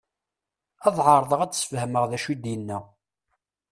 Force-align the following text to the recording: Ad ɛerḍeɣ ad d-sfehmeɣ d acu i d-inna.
Ad 0.87 0.97
ɛerḍeɣ 1.09 1.39
ad 1.41 1.49
d-sfehmeɣ 1.51 2.03
d 2.09 2.11
acu 2.17 2.29
i 2.33 2.35
d-inna. 2.35 2.79